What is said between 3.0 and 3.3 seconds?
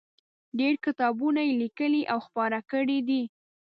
دي.